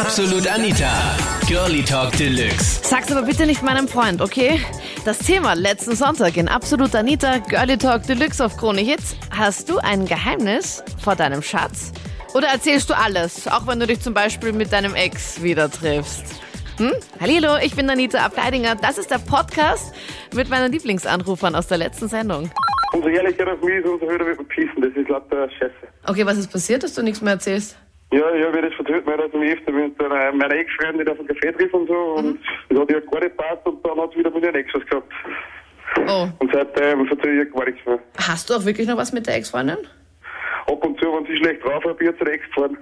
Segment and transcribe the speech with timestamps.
[0.00, 0.90] Absolut Anita.
[1.46, 2.80] Girlie Talk Deluxe.
[2.82, 4.60] Sag's aber bitte nicht meinem Freund, okay?
[5.04, 9.14] Das Thema letzten Sonntag in Absolut Anita Girlie Talk Deluxe auf Krone Hits.
[9.30, 11.92] Hast du ein Geheimnis vor deinem Schatz?
[12.34, 16.24] Oder erzählst du alles, auch wenn du dich zum Beispiel mit deinem Ex wieder triffst?
[16.78, 16.90] Hm?
[17.20, 18.74] Hallo, ich bin Anita Ableidinger.
[18.74, 19.94] Das ist der Podcast
[20.34, 22.50] mit meinen Lieblingsanrufern aus der letzten Sendung.
[22.92, 24.82] Umso ehrlicher auf mich ist, umso höher wird man pissen.
[24.82, 25.72] Das ist lauter Scheiße.
[26.08, 27.76] Okay, was ist passiert, dass du nichts mehr erzählst?
[28.12, 31.26] Ja, ich habe das verzählt, weil ich mich öfter mit einer, meiner Ex-Freundin auf dem
[31.26, 31.94] Café trifft und so.
[31.94, 34.86] Und das hat ja gar nicht gepasst und dann hat sie wieder mit ihren Exes
[34.86, 35.12] gehabt.
[36.08, 37.98] Oh, Und seitdem verzähle ich ihr gar nichts mehr.
[38.18, 39.78] hast du auch wirklich noch was mit der Ex-Freundin?
[40.66, 42.78] Ab und zu, wenn sie schlecht drauf hat, wird sie Ex gefahren.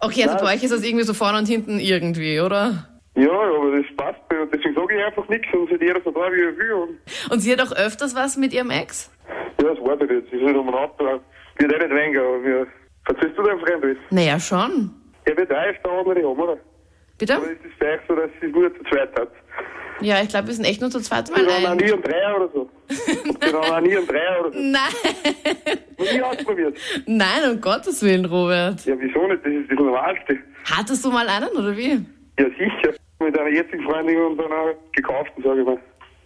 [0.00, 0.44] Okay, also Nein.
[0.44, 2.88] bei euch ist das irgendwie so vorne und hinten irgendwie, oder?
[3.16, 6.10] Ja, aber das passt mir und deswegen sage ich einfach nichts und sie jeder so
[6.10, 6.72] da, wie er will.
[6.72, 6.98] Und
[7.32, 9.10] Und sie hat auch öfters was mit ihrem Ex?
[9.60, 10.32] ja, das weiß ich jetzt.
[10.32, 11.20] Ich will um ein Auto.
[11.58, 12.66] Wird eh nicht weniger, aber wir.
[13.10, 13.96] Verzählst du deinem Freund was?
[14.10, 14.90] Naja, schon.
[15.26, 16.56] Der wird drei ist der andere haben, oder?
[17.18, 17.38] Bitte?
[17.38, 19.28] Oder ist es vielleicht so, dass sie es nur zu zweit hat?
[20.00, 22.36] Ja, ich glaube, wir sind echt nur zu zweit Die waren auch nie um drei
[22.36, 22.70] oder so.
[22.88, 24.58] Die waren auch nie um drei oder so.
[24.58, 26.78] Nein, Noch nie ausprobiert.
[27.06, 28.84] nein, um Gottes Willen, Robert.
[28.86, 29.44] Ja, wieso nicht?
[29.44, 30.38] Das ist das Normalste.
[30.70, 31.90] Hattest du mal einen, oder wie?
[32.38, 32.94] Ja, sicher.
[33.18, 35.78] Mit einer jetzigen Freundin und einer gekauften, sage ich mal.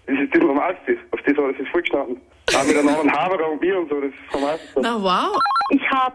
[0.06, 0.96] Das ist das Normalste.
[1.12, 2.20] Auf das hat er sich voll gestanden.
[2.54, 4.80] Auch mit einem anderen Haberer und mir und so, das ist das Normalste.
[4.82, 5.36] Na wow.
[5.70, 6.14] Ich habe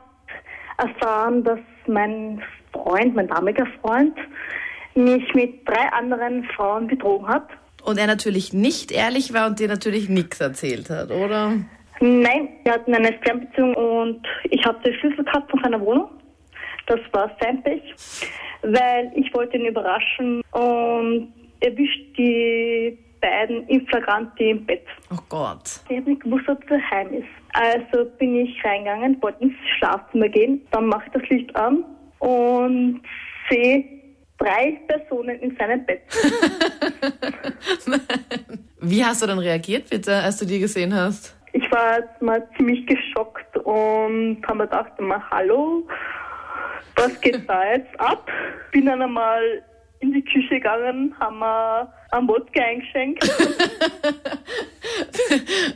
[0.79, 2.41] erfahren, dass mein
[2.73, 4.15] Freund, mein damaliger Freund,
[4.95, 7.47] mich mit drei anderen Frauen betrogen hat.
[7.83, 11.53] Und er natürlich nicht ehrlich war und dir natürlich nichts erzählt hat, oder?
[12.01, 16.09] Nein, wir hatten eine Fernbeziehung und ich habe den Schlüssel gehabt von seiner Wohnung.
[16.87, 17.83] Das war sein Pech,
[18.61, 24.85] weil ich wollte ihn überraschen und erwischt die beiden in flagranti im Bett.
[25.11, 25.81] Oh Gott.
[25.89, 27.27] Ich habe nicht gewusst, ob er heim ist.
[27.53, 30.61] Also bin ich reingegangen, wollte ins Schlafzimmer gehen.
[30.71, 31.83] Dann mache ich das Licht an
[32.19, 33.01] und
[33.49, 33.85] sehe
[34.37, 36.01] drei Personen in seinem Bett.
[38.81, 41.35] Wie hast du dann reagiert, bitte, als du die gesehen hast?
[41.51, 45.87] Ich war mal ziemlich geschockt und habe mir gedacht, mal, hallo,
[46.95, 48.29] was geht da jetzt ab?
[48.71, 49.63] Bin dann einmal
[49.99, 53.23] in die Küche gegangen, haben mir ein Wodka eingeschenkt.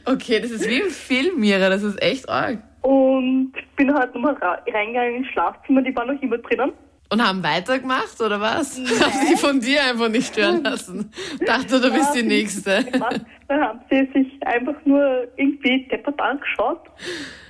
[0.06, 2.59] Okay, das ist wie im Film, Mira, das ist echt arg.
[2.81, 4.35] Und bin halt nochmal
[4.67, 6.73] reingegangen ins Schlafzimmer, die waren noch immer drinnen.
[7.09, 8.78] Und haben weitergemacht, oder was?
[9.01, 11.12] Haben sie von dir einfach nicht stören lassen?
[11.45, 12.85] Dachte, du bist die Nächste.
[13.47, 16.81] Dann haben sie sich einfach nur irgendwie deppert angeschaut.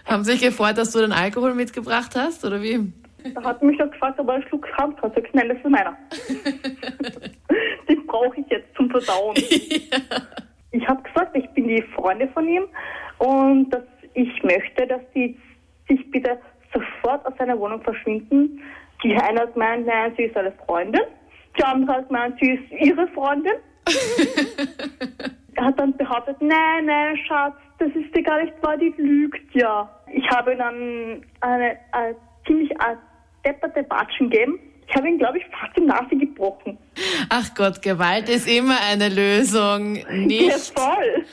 [0.05, 2.91] Haben sich gefreut, dass du den Alkohol mitgebracht hast, oder wie?
[3.33, 5.11] Da hat mich noch gefragt, ob er einen Schluck haben kann.
[5.15, 5.95] Sag ich, nein, das ist meiner.
[9.03, 10.87] Den brauche ich Verdauen.
[10.87, 12.65] Habe gesagt, ich bin die Freundin von ihm
[13.19, 13.83] und dass
[14.13, 15.37] ich möchte, dass die
[15.87, 16.39] sich bitte
[16.73, 18.61] sofort aus seiner Wohnung verschwinden.
[19.03, 21.01] Die eine hat gemeint, nein, sie ist eine Freundin.
[21.57, 23.53] Die andere hat gemeint, sie ist ihre Freundin.
[25.55, 29.53] Er hat dann behauptet, nein, nein, Schatz, das ist dir gar nicht wahr, die lügt
[29.53, 29.87] ja.
[30.11, 32.15] Ich habe dann eine, eine
[32.47, 32.95] ziemlich äh,
[33.45, 34.59] depperte Watschen gegeben.
[34.93, 36.77] Ich habe ihn, glaube ich, fast die Nase gebrochen.
[37.27, 39.95] Ach Gott, Gewalt ist immer eine Lösung.
[39.95, 40.71] Ja, Nicht.
[40.77, 41.25] voll.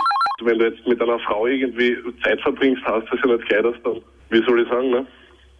[0.42, 1.94] Wenn du jetzt mit einer Frau irgendwie
[2.24, 4.00] Zeit verbringst, hast du ja nicht gleich, dass dann,
[4.30, 5.06] wie soll ich sagen, ne?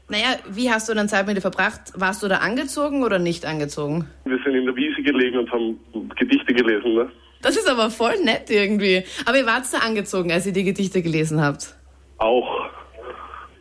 [0.09, 1.93] Naja, wie hast du dann Zeit mit ihr verbracht?
[1.95, 4.07] Warst du da angezogen oder nicht angezogen?
[4.25, 5.79] Wir sind in der Wiese gelegen und haben
[6.19, 7.11] Gedichte gelesen, ne?
[7.43, 9.05] Das ist aber voll nett irgendwie.
[9.27, 11.75] Aber ihr wart da angezogen, als ihr die Gedichte gelesen habt.
[12.17, 12.67] Auch.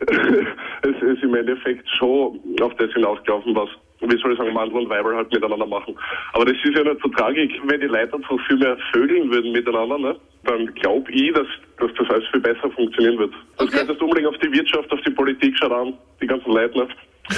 [0.00, 3.68] es ist im Endeffekt schon auf das hinausgelaufen, was,
[4.00, 5.94] wie soll ich sagen, Mann und Weiber halt miteinander machen.
[6.32, 9.52] Aber das ist ja nicht so tragisch, wenn die Leute einfach viel mehr vögeln würden
[9.52, 10.16] miteinander, ne?
[10.44, 11.46] dann glaube ich, dass,
[11.78, 13.32] dass das alles viel besser funktionieren wird.
[13.58, 13.76] Das Okay.
[13.78, 16.78] könntest du unbedingt auf die Wirtschaft, auf die Politik schauen an, die ganzen Leute.
[16.78, 16.88] Ne?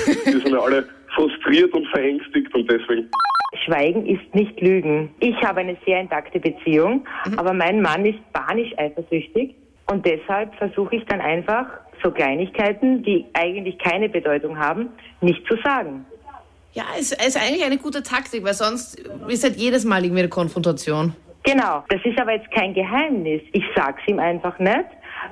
[0.07, 3.09] Die sind ja alle frustriert und verängstigt und deswegen.
[3.67, 5.11] Schweigen ist nicht Lügen.
[5.21, 7.05] Ich habe eine sehr intakte Beziehung,
[7.37, 9.55] aber mein Mann ist panisch eifersüchtig
[9.91, 11.67] und deshalb versuche ich dann einfach
[12.03, 14.89] so Kleinigkeiten, die eigentlich keine Bedeutung haben,
[15.21, 16.07] nicht zu sagen.
[16.73, 18.99] Ja, es ist eigentlich eine gute Taktik, weil sonst
[19.29, 21.15] ist halt jedes Mal irgendwie eine Konfrontation.
[21.45, 23.43] Genau, das ist aber jetzt kein Geheimnis.
[23.53, 24.87] Ich sag's ihm einfach nicht.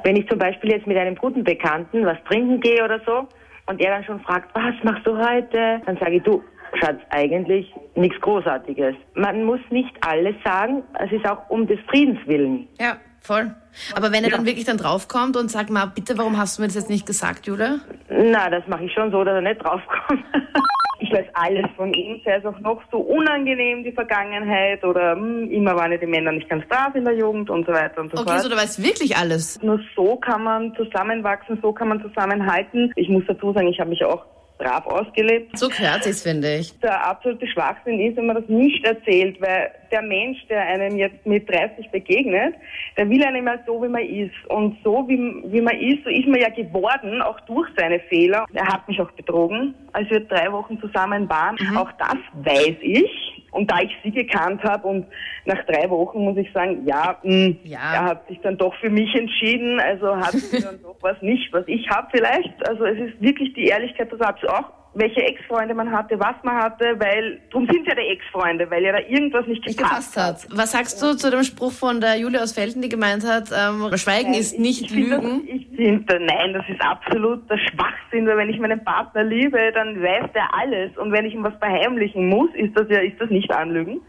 [0.04, 3.28] Wenn ich zum Beispiel jetzt mit einem guten Bekannten was trinken gehe oder so
[3.66, 5.80] und er dann schon fragt, was machst du heute?
[5.86, 6.42] Dann sage ich, du,
[6.78, 8.94] Schatz, eigentlich nichts Großartiges.
[9.14, 12.68] Man muss nicht alles sagen, es ist auch um des Friedens willen.
[12.78, 13.54] Ja, voll.
[13.94, 16.68] Aber wenn er dann wirklich dann draufkommt und sagt mal, bitte, warum hast du mir
[16.68, 17.80] das jetzt nicht gesagt, Julia?
[18.08, 20.24] Na, das mache ich schon so, dass er nicht draufkommt.
[21.10, 25.50] Ich weiß alles von ihm, sei es auch noch so unangenehm, die Vergangenheit, oder hm,
[25.50, 28.12] immer waren ja die Männer nicht ganz brav in der Jugend und so weiter und
[28.12, 28.42] so Okay, fort.
[28.42, 29.60] so du weißt wirklich alles.
[29.62, 32.92] Nur so kann man zusammenwachsen, so kann man zusammenhalten.
[32.96, 34.24] Ich muss dazu sagen, ich habe mich auch
[34.60, 35.56] brav ausgelebt.
[35.58, 36.78] So gehört es, finde ich.
[36.80, 41.26] Der absolute Schwachsinn ist, wenn man das nicht erzählt, weil der Mensch, der einem jetzt
[41.26, 42.54] mit 30 begegnet,
[42.96, 44.34] der will einem mal so, wie man ist.
[44.48, 45.18] Und so, wie,
[45.52, 48.44] wie man ist, so ist man ja geworden, auch durch seine Fehler.
[48.52, 51.56] Er hat mich auch betrogen, als wir drei Wochen zusammen waren.
[51.58, 51.76] Mhm.
[51.76, 53.29] Auch das weiß ich.
[53.50, 55.06] Und da ich sie gekannt habe und
[55.44, 58.74] nach drei Wochen muss ich sagen, ja, mh, hm, ja, er hat sich dann doch
[58.76, 62.68] für mich entschieden, also hat sie dann doch was nicht, was ich habe vielleicht.
[62.68, 66.34] Also es ist wirklich die Ehrlichkeit, das habe ich auch welche Ex-Freunde man hatte, was
[66.42, 70.46] man hatte, weil drum sind ja die Ex-Freunde, weil ja da irgendwas nicht gepasst, hat.
[70.50, 73.96] Was sagst du zu dem Spruch von der Julia aus Felden, die gemeint hat, ähm,
[73.96, 75.46] Schweigen nein, ist nicht ich, ich Lügen?
[75.46, 79.70] Das, ich finde, nein, das ist absolut der Schwachsinn, weil wenn ich meinen Partner liebe,
[79.72, 83.20] dann weiß der alles und wenn ich ihm was verheimlichen muss, ist das ja, ist
[83.20, 84.00] das nicht Anlügen?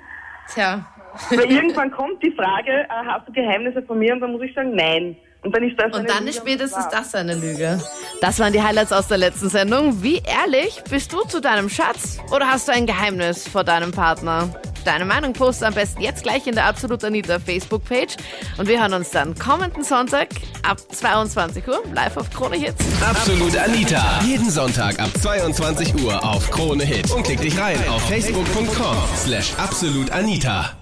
[0.54, 0.86] Tja.
[1.30, 4.14] Weil irgendwann kommt die Frage, äh, hast du Geheimnisse von mir?
[4.14, 5.16] Und dann muss ich sagen, nein.
[5.44, 7.82] Und dann ist das Und dann ist spätestens das eine Lüge.
[8.22, 10.04] Das waren die Highlights aus der letzten Sendung.
[10.04, 12.20] Wie ehrlich bist du zu deinem Schatz?
[12.32, 14.50] Oder hast du ein Geheimnis vor deinem Partner?
[14.86, 18.18] Deine Meinung poste am besten jetzt gleich in der Absolut Anita Facebook-Page.
[18.58, 20.30] Und wir hören uns dann kommenden Sonntag
[20.64, 22.84] ab 22 Uhr live auf Krone Hits.
[23.04, 24.22] Absolut Anita.
[24.26, 27.12] Jeden Sonntag ab 22 Uhr auf Krone Hits.
[27.12, 30.81] Und klick dich rein auf facebook.com slash absolutanita.